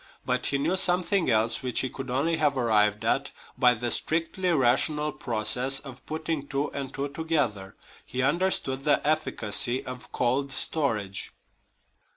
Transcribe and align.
But 0.25 0.47
he 0.47 0.57
knew 0.57 0.77
something 0.77 1.29
else, 1.29 1.61
which 1.61 1.81
he 1.81 1.89
could 1.91 2.09
only 2.09 2.37
have 2.37 2.57
arrived 2.57 3.05
at 3.05 3.29
by 3.55 3.75
the 3.75 3.91
strictly 3.91 4.49
rational 4.51 5.11
process 5.11 5.79
of 5.79 6.03
putting 6.07 6.47
two 6.47 6.71
and 6.71 6.91
two 6.91 7.09
together 7.09 7.75
he 8.03 8.23
understood 8.23 8.83
the 8.83 9.07
efficacy 9.07 9.85
of 9.85 10.11
cold 10.11 10.51
storage. 10.51 11.33